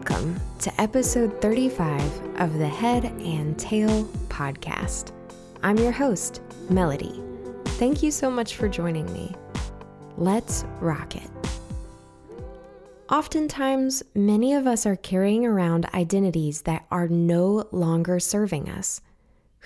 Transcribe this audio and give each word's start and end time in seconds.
Welcome 0.00 0.40
to 0.60 0.80
episode 0.80 1.42
35 1.42 2.40
of 2.40 2.56
the 2.56 2.66
Head 2.66 3.04
and 3.04 3.58
Tail 3.58 4.04
podcast. 4.28 5.12
I'm 5.62 5.76
your 5.76 5.92
host, 5.92 6.40
Melody. 6.70 7.22
Thank 7.66 8.02
you 8.02 8.10
so 8.10 8.30
much 8.30 8.56
for 8.56 8.66
joining 8.66 9.12
me. 9.12 9.34
Let's 10.16 10.64
rock 10.80 11.16
it. 11.16 11.28
Oftentimes, 13.10 14.02
many 14.14 14.54
of 14.54 14.66
us 14.66 14.86
are 14.86 14.96
carrying 14.96 15.44
around 15.44 15.84
identities 15.92 16.62
that 16.62 16.86
are 16.90 17.06
no 17.06 17.68
longer 17.70 18.18
serving 18.18 18.70
us. 18.70 19.02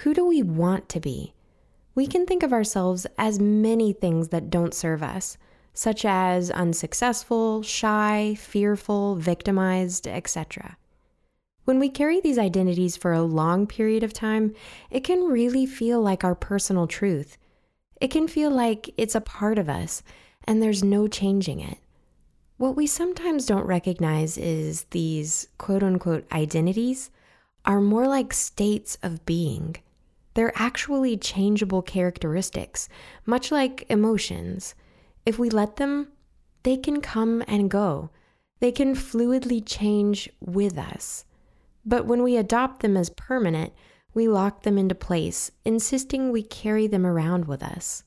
Who 0.02 0.14
do 0.14 0.26
we 0.26 0.42
want 0.42 0.88
to 0.88 1.00
be? 1.00 1.32
We 1.94 2.08
can 2.08 2.26
think 2.26 2.42
of 2.42 2.52
ourselves 2.52 3.06
as 3.16 3.38
many 3.38 3.92
things 3.92 4.30
that 4.30 4.50
don't 4.50 4.74
serve 4.74 5.00
us 5.00 5.38
such 5.74 6.04
as 6.04 6.50
unsuccessful, 6.50 7.62
shy, 7.62 8.36
fearful, 8.38 9.16
victimized, 9.16 10.06
etc. 10.06 10.78
When 11.64 11.78
we 11.78 11.88
carry 11.88 12.20
these 12.20 12.38
identities 12.38 12.96
for 12.96 13.12
a 13.12 13.22
long 13.22 13.66
period 13.66 14.02
of 14.02 14.12
time, 14.12 14.54
it 14.90 15.00
can 15.00 15.24
really 15.24 15.66
feel 15.66 16.00
like 16.00 16.22
our 16.22 16.34
personal 16.34 16.86
truth. 16.86 17.36
It 18.00 18.08
can 18.08 18.28
feel 18.28 18.50
like 18.50 18.90
it's 18.96 19.14
a 19.14 19.20
part 19.20 19.58
of 19.58 19.68
us 19.68 20.02
and 20.46 20.62
there's 20.62 20.84
no 20.84 21.08
changing 21.08 21.60
it. 21.60 21.78
What 22.56 22.76
we 22.76 22.86
sometimes 22.86 23.46
don't 23.46 23.66
recognize 23.66 24.38
is 24.38 24.84
these 24.90 25.48
quote 25.58 25.82
unquote 25.82 26.30
identities 26.30 27.10
are 27.64 27.80
more 27.80 28.06
like 28.06 28.32
states 28.32 28.96
of 29.02 29.24
being. 29.24 29.76
They're 30.34 30.52
actually 30.54 31.16
changeable 31.16 31.82
characteristics, 31.82 32.88
much 33.24 33.50
like 33.50 33.86
emotions. 33.88 34.74
If 35.26 35.38
we 35.38 35.48
let 35.48 35.76
them, 35.76 36.08
they 36.64 36.76
can 36.76 37.00
come 37.00 37.42
and 37.46 37.70
go. 37.70 38.10
They 38.60 38.72
can 38.72 38.94
fluidly 38.94 39.62
change 39.64 40.28
with 40.40 40.78
us. 40.78 41.24
But 41.84 42.06
when 42.06 42.22
we 42.22 42.36
adopt 42.36 42.80
them 42.80 42.96
as 42.96 43.10
permanent, 43.10 43.72
we 44.14 44.28
lock 44.28 44.62
them 44.62 44.78
into 44.78 44.94
place, 44.94 45.50
insisting 45.64 46.30
we 46.30 46.42
carry 46.42 46.86
them 46.86 47.04
around 47.04 47.46
with 47.46 47.62
us. 47.62 48.04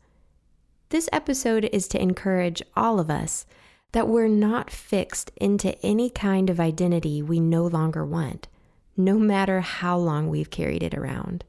This 0.89 1.09
episode 1.11 1.65
is 1.65 1.87
to 1.89 2.01
encourage 2.01 2.63
all 2.75 2.99
of 2.99 3.09
us 3.09 3.45
that 3.91 4.07
we're 4.07 4.27
not 4.29 4.71
fixed 4.71 5.31
into 5.35 5.77
any 5.85 6.09
kind 6.09 6.49
of 6.49 6.59
identity 6.59 7.21
we 7.21 7.39
no 7.39 7.65
longer 7.65 8.05
want, 8.05 8.47
no 8.95 9.17
matter 9.17 9.61
how 9.61 9.97
long 9.97 10.29
we've 10.29 10.49
carried 10.49 10.83
it 10.83 10.93
around. 10.93 11.43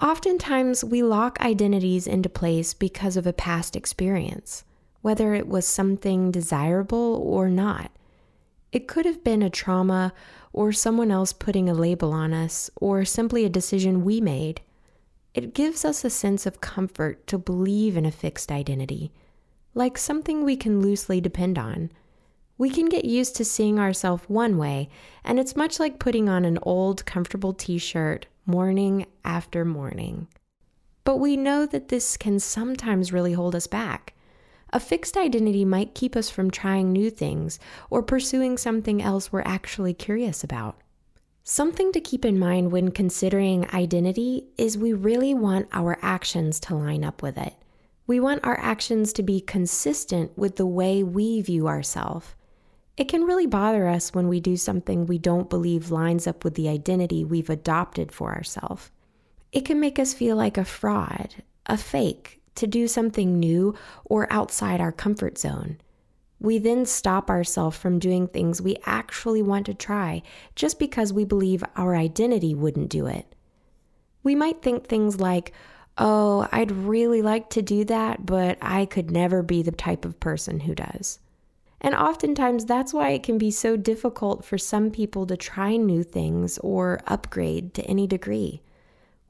Oftentimes, 0.00 0.84
we 0.84 1.02
lock 1.02 1.40
identities 1.40 2.06
into 2.06 2.28
place 2.28 2.74
because 2.74 3.16
of 3.16 3.26
a 3.26 3.32
past 3.32 3.74
experience 3.74 4.64
whether 5.06 5.34
it 5.34 5.46
was 5.46 5.64
something 5.64 6.32
desirable 6.32 7.22
or 7.24 7.48
not. 7.48 7.92
It 8.72 8.88
could 8.88 9.06
have 9.06 9.22
been 9.22 9.40
a 9.40 9.48
trauma 9.48 10.12
or 10.52 10.72
someone 10.72 11.12
else 11.12 11.32
putting 11.32 11.68
a 11.68 11.74
label 11.74 12.12
on 12.12 12.34
us 12.34 12.72
or 12.74 13.04
simply 13.04 13.44
a 13.44 13.48
decision 13.48 14.04
we 14.04 14.20
made. 14.20 14.62
It 15.32 15.54
gives 15.54 15.84
us 15.84 16.04
a 16.04 16.10
sense 16.10 16.44
of 16.44 16.60
comfort 16.60 17.24
to 17.28 17.38
believe 17.38 17.96
in 17.96 18.04
a 18.04 18.10
fixed 18.10 18.50
identity, 18.50 19.12
like 19.74 19.96
something 19.96 20.42
we 20.42 20.56
can 20.56 20.80
loosely 20.80 21.20
depend 21.20 21.56
on. 21.56 21.92
We 22.58 22.68
can 22.68 22.88
get 22.88 23.04
used 23.04 23.36
to 23.36 23.44
seeing 23.44 23.78
ourselves 23.78 24.24
one 24.26 24.58
way, 24.58 24.88
and 25.22 25.38
it's 25.38 25.54
much 25.54 25.78
like 25.78 26.00
putting 26.00 26.28
on 26.28 26.44
an 26.44 26.58
old, 26.62 27.06
comfortable 27.06 27.52
t 27.52 27.78
shirt 27.78 28.26
morning 28.44 29.06
after 29.24 29.64
morning. 29.64 30.26
But 31.04 31.18
we 31.18 31.36
know 31.36 31.64
that 31.64 31.90
this 31.90 32.16
can 32.16 32.40
sometimes 32.40 33.12
really 33.12 33.34
hold 33.34 33.54
us 33.54 33.68
back. 33.68 34.14
A 34.76 34.78
fixed 34.78 35.16
identity 35.16 35.64
might 35.64 35.94
keep 35.94 36.14
us 36.14 36.28
from 36.28 36.50
trying 36.50 36.92
new 36.92 37.08
things 37.08 37.58
or 37.88 38.02
pursuing 38.02 38.58
something 38.58 39.00
else 39.00 39.32
we're 39.32 39.40
actually 39.40 39.94
curious 39.94 40.44
about. 40.44 40.78
Something 41.44 41.92
to 41.92 42.00
keep 42.00 42.26
in 42.26 42.38
mind 42.38 42.70
when 42.70 42.90
considering 42.90 43.66
identity 43.72 44.48
is 44.58 44.76
we 44.76 44.92
really 44.92 45.32
want 45.32 45.66
our 45.72 45.98
actions 46.02 46.60
to 46.60 46.74
line 46.74 47.04
up 47.04 47.22
with 47.22 47.38
it. 47.38 47.54
We 48.06 48.20
want 48.20 48.44
our 48.44 48.60
actions 48.60 49.14
to 49.14 49.22
be 49.22 49.40
consistent 49.40 50.36
with 50.36 50.56
the 50.56 50.66
way 50.66 51.02
we 51.02 51.40
view 51.40 51.68
ourselves. 51.68 52.34
It 52.98 53.08
can 53.08 53.24
really 53.24 53.46
bother 53.46 53.88
us 53.88 54.12
when 54.12 54.28
we 54.28 54.40
do 54.40 54.58
something 54.58 55.06
we 55.06 55.16
don't 55.16 55.48
believe 55.48 55.90
lines 55.90 56.26
up 56.26 56.44
with 56.44 56.54
the 56.54 56.68
identity 56.68 57.24
we've 57.24 57.48
adopted 57.48 58.12
for 58.12 58.34
ourselves. 58.34 58.90
It 59.52 59.64
can 59.64 59.80
make 59.80 59.98
us 59.98 60.12
feel 60.12 60.36
like 60.36 60.58
a 60.58 60.66
fraud, 60.66 61.34
a 61.64 61.78
fake, 61.78 62.42
to 62.56 62.66
do 62.66 62.88
something 62.88 63.38
new 63.38 63.74
or 64.04 64.32
outside 64.32 64.80
our 64.80 64.92
comfort 64.92 65.38
zone. 65.38 65.78
We 66.38 66.58
then 66.58 66.84
stop 66.84 67.30
ourselves 67.30 67.78
from 67.78 67.98
doing 67.98 68.26
things 68.26 68.60
we 68.60 68.76
actually 68.84 69.42
want 69.42 69.66
to 69.66 69.74
try 69.74 70.22
just 70.54 70.78
because 70.78 71.12
we 71.12 71.24
believe 71.24 71.64
our 71.76 71.96
identity 71.96 72.54
wouldn't 72.54 72.90
do 72.90 73.06
it. 73.06 73.34
We 74.22 74.34
might 74.34 74.60
think 74.60 74.86
things 74.86 75.20
like, 75.20 75.52
oh, 75.96 76.46
I'd 76.52 76.72
really 76.72 77.22
like 77.22 77.48
to 77.50 77.62
do 77.62 77.84
that, 77.84 78.26
but 78.26 78.58
I 78.60 78.84
could 78.84 79.10
never 79.10 79.42
be 79.42 79.62
the 79.62 79.72
type 79.72 80.04
of 80.04 80.20
person 80.20 80.60
who 80.60 80.74
does. 80.74 81.20
And 81.80 81.94
oftentimes, 81.94 82.64
that's 82.64 82.92
why 82.92 83.10
it 83.10 83.22
can 83.22 83.38
be 83.38 83.50
so 83.50 83.76
difficult 83.76 84.44
for 84.44 84.58
some 84.58 84.90
people 84.90 85.26
to 85.26 85.36
try 85.36 85.76
new 85.76 86.02
things 86.02 86.58
or 86.58 87.00
upgrade 87.06 87.74
to 87.74 87.84
any 87.84 88.06
degree. 88.06 88.62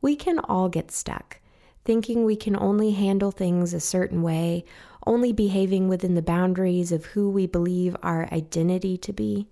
We 0.00 0.16
can 0.16 0.38
all 0.38 0.68
get 0.68 0.90
stuck 0.90 1.40
thinking 1.86 2.24
we 2.24 2.36
can 2.36 2.56
only 2.56 2.90
handle 2.90 3.30
things 3.30 3.72
a 3.72 3.80
certain 3.80 4.22
way, 4.22 4.64
only 5.06 5.32
behaving 5.32 5.88
within 5.88 6.14
the 6.14 6.22
boundaries 6.22 6.92
of 6.92 7.06
who 7.06 7.30
we 7.30 7.46
believe 7.46 7.96
our 8.02 8.28
identity 8.32 8.98
to 8.98 9.12
be. 9.12 9.46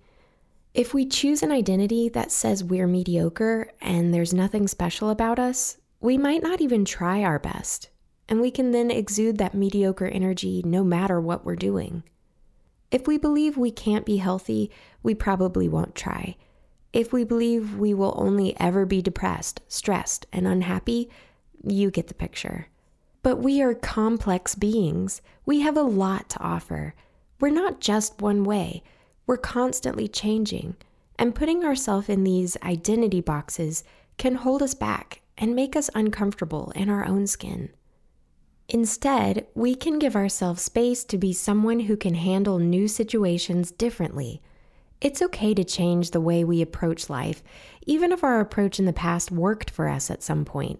If 0.73 0.93
we 0.93 1.05
choose 1.05 1.41
an 1.41 1.53
identity 1.53 2.09
that 2.09 2.31
says 2.31 2.61
we're 2.61 2.85
mediocre 2.85 3.71
and 3.79 4.13
there's 4.13 4.33
nothing 4.33 4.67
special 4.67 5.09
about 5.09 5.39
us, 5.39 5.77
we 6.01 6.17
might 6.17 6.43
not 6.43 6.59
even 6.59 6.83
try 6.83 7.23
our 7.23 7.39
best, 7.39 7.89
and 8.27 8.41
we 8.41 8.51
can 8.51 8.71
then 8.71 8.91
exude 8.91 9.37
that 9.37 9.55
mediocre 9.55 10.07
energy 10.07 10.61
no 10.65 10.83
matter 10.83 11.21
what 11.21 11.45
we're 11.45 11.55
doing. 11.55 12.03
If 12.91 13.07
we 13.07 13.17
believe 13.17 13.55
we 13.55 13.71
can't 13.71 14.05
be 14.05 14.17
healthy, 14.17 14.69
we 15.01 15.15
probably 15.15 15.69
won't 15.69 15.95
try. 15.95 16.35
If 16.91 17.11
we 17.11 17.23
believe 17.23 17.77
we 17.77 17.93
will 17.93 18.13
only 18.17 18.59
ever 18.59 18.85
be 18.85 19.01
depressed, 19.01 19.61
stressed, 19.67 20.25
and 20.33 20.45
unhappy, 20.45 21.09
you 21.63 21.91
get 21.91 22.07
the 22.07 22.13
picture. 22.13 22.67
But 23.23 23.37
we 23.37 23.61
are 23.61 23.73
complex 23.73 24.55
beings. 24.55 25.21
We 25.45 25.61
have 25.61 25.77
a 25.77 25.81
lot 25.81 26.29
to 26.31 26.39
offer. 26.39 26.93
We're 27.39 27.49
not 27.49 27.81
just 27.81 28.21
one 28.21 28.43
way, 28.43 28.83
we're 29.27 29.37
constantly 29.37 30.07
changing. 30.07 30.75
And 31.17 31.35
putting 31.35 31.63
ourselves 31.63 32.09
in 32.09 32.23
these 32.23 32.57
identity 32.61 33.21
boxes 33.21 33.83
can 34.17 34.35
hold 34.35 34.61
us 34.61 34.73
back 34.73 35.21
and 35.37 35.55
make 35.55 35.75
us 35.75 35.89
uncomfortable 35.95 36.71
in 36.75 36.89
our 36.89 37.05
own 37.05 37.27
skin. 37.27 37.69
Instead, 38.67 39.45
we 39.53 39.75
can 39.75 39.99
give 39.99 40.15
ourselves 40.15 40.61
space 40.61 41.03
to 41.03 41.17
be 41.17 41.31
someone 41.33 41.81
who 41.81 41.95
can 41.95 42.15
handle 42.15 42.57
new 42.57 42.87
situations 42.87 43.71
differently. 43.71 44.41
It's 45.01 45.21
okay 45.21 45.53
to 45.53 45.63
change 45.63 46.11
the 46.11 46.21
way 46.21 46.43
we 46.43 46.61
approach 46.61 47.09
life, 47.09 47.43
even 47.85 48.11
if 48.11 48.23
our 48.23 48.39
approach 48.39 48.79
in 48.79 48.85
the 48.85 48.93
past 48.93 49.29
worked 49.29 49.69
for 49.69 49.87
us 49.87 50.09
at 50.09 50.23
some 50.23 50.45
point. 50.45 50.79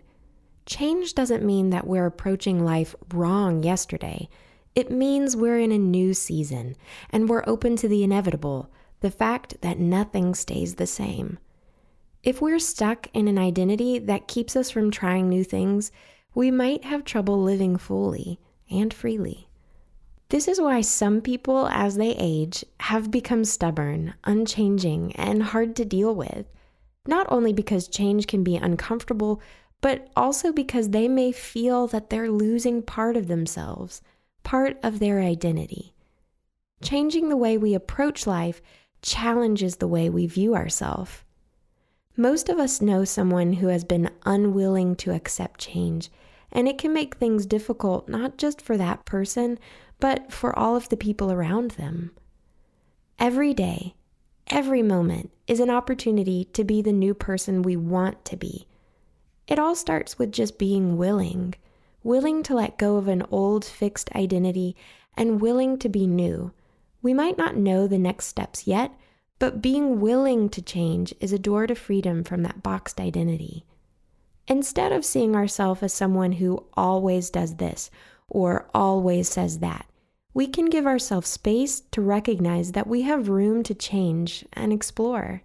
Change 0.66 1.14
doesn't 1.14 1.46
mean 1.46 1.70
that 1.70 1.86
we're 1.86 2.06
approaching 2.06 2.66
life 2.66 2.96
wrong 3.14 3.64
yesterday. 3.64 4.28
It 4.74 4.92
means 4.92 5.36
we're 5.36 5.60
in 5.60 5.72
a 5.72 5.78
new 5.78 6.14
season 6.14 6.76
and 7.12 7.30
we're 7.30 7.44
open 7.48 7.76
to 7.78 7.88
the 7.88 8.04
inevitable, 8.04 8.72
the 9.02 9.12
fact 9.12 9.62
that 9.62 9.80
nothing 9.80 10.34
stays 10.34 10.76
the 10.76 10.88
same. 10.88 11.38
If 12.24 12.42
we're 12.42 12.60
stuck 12.60 13.08
in 13.14 13.28
an 13.28 13.38
identity 13.38 14.00
that 14.00 14.28
keeps 14.28 14.56
us 14.56 14.72
from 14.72 14.90
trying 14.90 15.30
new 15.30 15.44
things, 15.44 15.92
we 16.34 16.50
might 16.50 16.84
have 16.84 17.06
trouble 17.06 17.42
living 17.42 17.78
fully 17.78 18.40
and 18.70 18.92
freely. 18.92 19.48
This 20.30 20.48
is 20.48 20.60
why 20.60 20.82
some 20.82 21.22
people, 21.22 21.68
as 21.68 21.96
they 21.96 22.16
age, 22.18 22.66
have 22.80 23.12
become 23.12 23.46
stubborn, 23.46 24.16
unchanging, 24.24 25.16
and 25.16 25.44
hard 25.44 25.76
to 25.76 25.86
deal 25.86 26.16
with. 26.16 26.48
Not 27.08 27.28
only 27.30 27.54
because 27.54 27.88
change 27.88 28.26
can 28.26 28.44
be 28.44 28.56
uncomfortable, 28.56 29.40
but 29.86 30.10
also 30.16 30.52
because 30.52 30.90
they 30.90 31.08
may 31.08 31.32
feel 31.32 31.86
that 31.86 32.10
they're 32.10 32.32
losing 32.32 32.82
part 32.82 33.16
of 33.16 33.28
themselves, 33.28 34.02
part 34.42 34.80
of 34.82 34.98
their 34.98 35.20
identity. 35.20 35.94
Changing 36.82 37.30
the 37.30 37.38
way 37.38 37.56
we 37.56 37.76
approach 37.76 38.26
life 38.26 38.64
challenges 39.04 39.76
the 39.76 39.88
way 39.88 40.10
we 40.10 40.26
view 40.26 40.56
ourselves. 40.56 41.24
Most 42.18 42.50
of 42.50 42.58
us 42.58 42.82
know 42.82 43.06
someone 43.06 43.54
who 43.54 43.68
has 43.68 43.84
been 43.84 44.10
unwilling 44.26 44.96
to 44.96 45.14
accept 45.14 45.60
change, 45.60 46.10
and 46.52 46.68
it 46.68 46.80
can 46.80 46.92
make 46.92 47.18
things 47.18 47.46
difficult 47.46 48.10
not 48.10 48.40
just 48.40 48.64
for 48.64 48.78
that 48.78 49.06
person, 49.06 49.60
but 50.00 50.34
for 50.34 50.58
all 50.58 50.76
of 50.76 50.90
the 50.90 50.98
people 50.98 51.32
around 51.32 51.70
them. 51.72 52.10
Every 53.20 53.54
day, 53.54 53.94
every 54.48 54.82
moment 54.82 55.30
is 55.46 55.60
an 55.60 55.70
opportunity 55.70 56.46
to 56.54 56.64
be 56.64 56.82
the 56.82 56.92
new 56.92 57.14
person 57.14 57.62
we 57.62 57.76
want 57.76 58.26
to 58.26 58.36
be 58.36 58.66
it 59.48 59.60
all 59.60 59.76
starts 59.76 60.18
with 60.18 60.32
just 60.32 60.58
being 60.58 60.98
willing, 60.98 61.54
willing 62.04 62.44
to 62.44 62.56
let 62.56 62.78
go 62.78 62.98
of 62.98 63.08
an 63.08 63.24
old 63.32 63.66
fixed 63.66 64.10
identity 64.16 64.76
and 65.18 65.42
willing 65.42 65.78
to 65.80 65.90
be 65.90 66.08
new. 66.08 66.52
We 67.02 67.14
might 67.14 67.38
not 67.38 67.56
know 67.56 67.88
the 67.88 67.98
next 67.98 68.26
steps 68.26 68.68
yet, 68.68 68.92
But 69.38 69.62
being 69.62 70.00
willing 70.00 70.50
to 70.50 70.62
change 70.62 71.14
is 71.20 71.34
a 71.34 71.40
door 71.40 71.68
to 71.68 71.76
freedom 71.76 72.24
from 72.24 72.44
that 72.44 72.64
boxed 72.64 73.00
identity. 73.00 73.66
Instead 74.48 74.92
of 74.92 75.04
seeing 75.04 75.36
ourselves 75.36 75.84
as 75.84 75.94
someone 75.94 76.34
who 76.34 76.66
always 76.76 77.30
does 77.30 77.56
this 77.56 77.90
or 78.30 78.70
always 78.74 79.28
says 79.28 79.60
that, 79.60 79.88
we 80.34 80.48
can 80.48 80.66
give 80.66 80.86
ourselves 80.86 81.28
space 81.28 81.82
to 81.92 82.02
recognize 82.02 82.74
that 82.74 82.88
we 82.88 83.02
have 83.02 83.30
room 83.30 83.64
to 83.64 83.74
change 83.74 84.46
and 84.54 84.72
explore. 84.72 85.42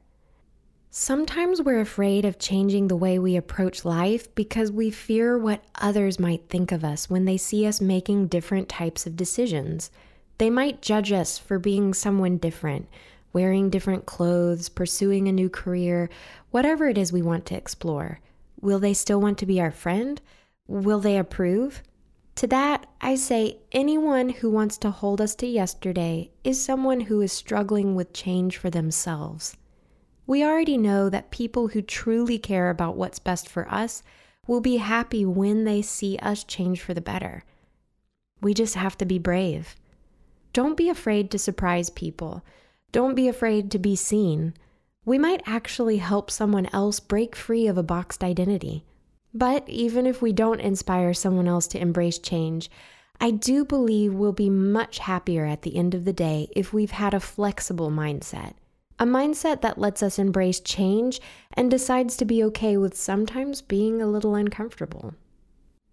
Sometimes 0.93 1.63
we're 1.63 1.81
afraid 1.81 2.25
of 2.25 2.41
changing 2.41 2.89
the 2.89 2.97
way 2.97 3.17
we 3.17 3.37
approach 3.37 3.85
life 3.85 4.35
because 4.35 4.73
we 4.73 4.91
fear 4.91 5.39
what 5.39 5.63
others 5.77 6.19
might 6.19 6.49
think 6.49 6.73
of 6.73 6.83
us 6.83 7.09
when 7.09 7.27
they 7.27 7.37
see 7.37 7.65
us 7.65 7.81
making 7.81 8.27
different 8.27 8.69
types 8.69 9.07
of 9.07 9.15
decisions. 9.15 9.93
They 10.39 10.51
might 10.51 10.83
judge 10.83 11.13
us 11.13 11.39
for 11.39 11.61
being 11.61 11.95
someone 11.95 12.39
different, 12.39 12.89
wearing 13.33 13.71
different 13.71 14.05
clothes, 14.05 14.69
pursuing 14.69 15.29
a 15.29 15.33
new 15.33 15.49
career, 15.49 16.11
whatever 16.51 16.89
it 16.89 16.99
is 16.99 17.13
we 17.13 17.23
want 17.23 17.47
to 17.47 17.57
explore. 17.57 18.19
Will 18.61 18.81
they 18.81 18.93
still 18.93 19.21
want 19.21 19.39
to 19.39 19.47
be 19.47 19.61
our 19.61 19.71
friend? 19.71 20.21
Will 20.67 20.99
they 20.99 21.17
approve? 21.17 21.85
To 22.35 22.49
that, 22.49 22.87
I 23.01 23.15
say 23.15 23.59
anyone 23.71 24.31
who 24.31 24.51
wants 24.51 24.77
to 24.79 24.91
hold 24.91 25.21
us 25.21 25.37
to 25.37 25.47
yesterday 25.47 26.33
is 26.43 26.61
someone 26.61 27.03
who 27.03 27.21
is 27.21 27.33
struggling 27.33 27.95
with 27.95 28.13
change 28.13 28.57
for 28.57 28.71
themselves. 28.71 29.57
We 30.31 30.44
already 30.44 30.79
know 30.79 31.09
that 31.09 31.32
people 31.32 31.67
who 31.67 31.82
truly 31.82 32.38
care 32.38 32.71
about 32.71 32.94
what's 32.94 33.19
best 33.19 33.49
for 33.49 33.69
us 33.69 34.05
will 34.47 34.61
be 34.61 34.77
happy 34.77 35.25
when 35.27 35.65
they 35.65 35.82
see 35.82 36.19
us 36.19 36.44
change 36.44 36.81
for 36.81 36.94
the 36.94 37.00
better. 37.00 37.43
We 38.41 38.55
just 38.55 38.77
have 38.77 38.97
to 38.99 39.05
be 39.05 39.19
brave. 39.19 39.75
Don't 40.53 40.77
be 40.77 40.88
afraid 40.88 41.32
to 41.32 41.38
surprise 41.41 41.91
people. 41.91 42.44
Don't 42.93 43.17
be 43.17 43.27
afraid 43.27 43.73
to 43.73 43.79
be 43.81 43.97
seen. 43.97 44.55
We 45.05 45.19
might 45.19 45.43
actually 45.47 45.97
help 45.97 46.31
someone 46.31 46.69
else 46.73 47.00
break 47.00 47.35
free 47.35 47.67
of 47.67 47.76
a 47.76 47.83
boxed 47.83 48.23
identity. 48.23 48.85
But 49.35 49.69
even 49.69 50.06
if 50.06 50.23
we 50.23 50.33
don't 50.33 50.61
inspire 50.61 51.12
someone 51.12 51.49
else 51.49 51.67
to 51.67 51.81
embrace 51.81 52.21
change, 52.21 52.71
I 53.21 53.33
do 53.33 53.65
believe 53.65 54.15
we'll 54.15 54.31
be 54.31 54.49
much 54.49 55.00
happier 55.00 55.44
at 55.44 55.62
the 55.62 55.75
end 55.75 55.93
of 55.93 56.05
the 56.05 56.12
day 56.12 56.47
if 56.55 56.73
we've 56.73 56.93
had 56.93 57.15
a 57.15 57.19
flexible 57.19 57.91
mindset 57.91 58.53
a 59.00 59.06
mindset 59.06 59.62
that 59.62 59.79
lets 59.79 60.02
us 60.02 60.19
embrace 60.19 60.61
change 60.61 61.23
and 61.55 61.70
decides 61.70 62.19
to 62.19 62.26
be 62.26 62.44
okay 62.44 62.76
with 62.76 62.94
sometimes 62.94 63.62
being 63.62 64.02
a 64.02 64.06
little 64.06 64.35
uncomfortable. 64.35 65.14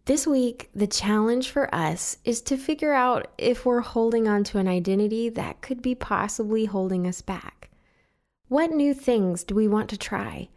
This 0.04 0.28
week, 0.28 0.70
the 0.76 0.88
challenge 0.88 1.50
for 1.50 1.74
us 1.74 2.18
is 2.26 2.42
to 2.42 2.58
figure 2.58 2.92
out 2.92 3.30
if 3.38 3.66
we're 3.66 3.80
holding 3.80 4.28
on 4.28 4.44
to 4.46 4.58
an 4.58 4.68
identity 4.68 5.30
that 5.30 5.62
could 5.62 5.82
be 5.82 5.96
possibly 5.96 6.66
holding 6.66 7.08
us 7.08 7.22
back. 7.22 7.70
What 8.50 8.72
new 8.72 8.94
things 8.94 9.46
do 9.46 9.56
we 9.56 9.70
want 9.70 9.90
to 9.90 9.98
try? 9.98 10.50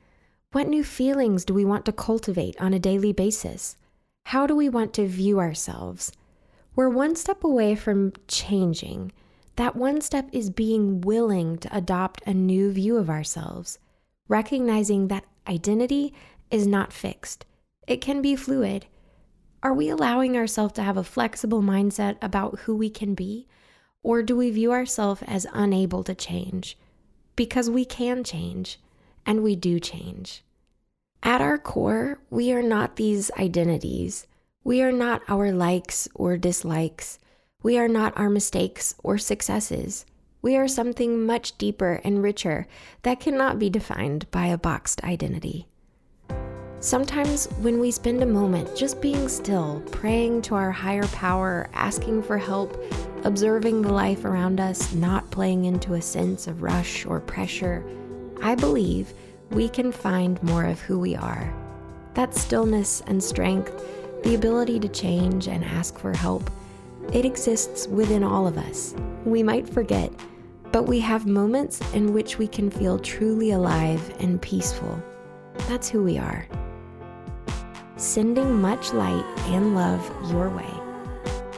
What 0.50 0.66
new 0.66 0.82
feelings 0.82 1.44
do 1.44 1.54
we 1.54 1.64
want 1.64 1.84
to 1.86 1.92
cultivate 1.92 2.60
on 2.60 2.74
a 2.74 2.80
daily 2.80 3.12
basis? 3.12 3.76
How 4.26 4.48
do 4.48 4.56
we 4.56 4.68
want 4.68 4.92
to 4.94 5.06
view 5.06 5.38
ourselves? 5.38 6.10
We're 6.74 6.88
one 6.88 7.14
step 7.14 7.44
away 7.44 7.76
from 7.76 8.12
changing 8.26 9.12
that 9.60 9.76
one 9.76 10.00
step 10.00 10.26
is 10.32 10.48
being 10.48 11.02
willing 11.02 11.58
to 11.58 11.76
adopt 11.76 12.22
a 12.26 12.32
new 12.32 12.72
view 12.72 12.96
of 12.96 13.10
ourselves, 13.10 13.78
recognizing 14.26 15.08
that 15.08 15.26
identity 15.46 16.14
is 16.50 16.66
not 16.66 16.94
fixed, 16.94 17.44
it 17.86 18.00
can 18.00 18.22
be 18.22 18.34
fluid. 18.34 18.86
Are 19.62 19.74
we 19.74 19.90
allowing 19.90 20.34
ourselves 20.34 20.72
to 20.74 20.82
have 20.82 20.96
a 20.96 21.04
flexible 21.04 21.60
mindset 21.60 22.16
about 22.22 22.60
who 22.60 22.74
we 22.74 22.88
can 22.88 23.14
be? 23.14 23.46
Or 24.02 24.22
do 24.22 24.34
we 24.34 24.50
view 24.50 24.72
ourselves 24.72 25.22
as 25.26 25.46
unable 25.52 26.02
to 26.04 26.14
change? 26.14 26.78
Because 27.36 27.68
we 27.68 27.84
can 27.84 28.24
change, 28.24 28.80
and 29.26 29.42
we 29.42 29.56
do 29.56 29.78
change. 29.78 30.42
At 31.22 31.42
our 31.42 31.58
core, 31.58 32.18
we 32.30 32.50
are 32.52 32.62
not 32.62 32.96
these 32.96 33.30
identities. 33.38 34.26
We 34.64 34.80
are 34.80 34.92
not 34.92 35.20
our 35.28 35.52
likes 35.52 36.08
or 36.14 36.38
dislikes. 36.38 37.18
We 37.62 37.78
are 37.78 37.88
not 37.88 38.16
our 38.16 38.30
mistakes 38.30 38.94
or 39.02 39.18
successes. 39.18 40.06
We 40.40 40.56
are 40.56 40.66
something 40.66 41.26
much 41.26 41.58
deeper 41.58 42.00
and 42.02 42.22
richer 42.22 42.66
that 43.02 43.20
cannot 43.20 43.58
be 43.58 43.68
defined 43.68 44.30
by 44.30 44.46
a 44.46 44.56
boxed 44.56 45.04
identity. 45.04 45.66
Sometimes, 46.82 47.46
when 47.60 47.78
we 47.78 47.90
spend 47.90 48.22
a 48.22 48.26
moment 48.26 48.74
just 48.74 49.02
being 49.02 49.28
still, 49.28 49.82
praying 49.90 50.40
to 50.42 50.54
our 50.54 50.72
higher 50.72 51.06
power, 51.08 51.68
asking 51.74 52.22
for 52.22 52.38
help, 52.38 52.82
observing 53.24 53.82
the 53.82 53.92
life 53.92 54.24
around 54.24 54.58
us, 54.58 54.94
not 54.94 55.30
playing 55.30 55.66
into 55.66 55.92
a 55.92 56.00
sense 56.00 56.46
of 56.46 56.62
rush 56.62 57.04
or 57.04 57.20
pressure, 57.20 57.84
I 58.40 58.54
believe 58.54 59.12
we 59.50 59.68
can 59.68 59.92
find 59.92 60.42
more 60.42 60.64
of 60.64 60.80
who 60.80 60.98
we 60.98 61.14
are. 61.14 61.52
That 62.14 62.34
stillness 62.34 63.02
and 63.06 63.22
strength, 63.22 63.84
the 64.22 64.34
ability 64.34 64.80
to 64.80 64.88
change 64.88 65.48
and 65.48 65.62
ask 65.62 65.98
for 65.98 66.16
help, 66.16 66.50
it 67.12 67.24
exists 67.24 67.86
within 67.88 68.22
all 68.22 68.46
of 68.46 68.56
us. 68.56 68.94
We 69.24 69.42
might 69.42 69.68
forget, 69.68 70.12
but 70.72 70.84
we 70.84 71.00
have 71.00 71.26
moments 71.26 71.80
in 71.92 72.12
which 72.12 72.38
we 72.38 72.46
can 72.46 72.70
feel 72.70 72.98
truly 72.98 73.50
alive 73.50 74.14
and 74.20 74.40
peaceful. 74.40 75.02
That's 75.68 75.88
who 75.88 76.02
we 76.02 76.18
are. 76.18 76.46
Sending 77.96 78.60
much 78.60 78.92
light 78.92 79.24
and 79.48 79.74
love 79.74 80.00
your 80.30 80.48
way. 80.50 80.70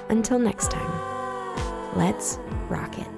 Until 0.08 0.38
next 0.38 0.70
time, 0.70 1.96
let's 1.96 2.38
rock 2.68 2.98
it. 2.98 3.11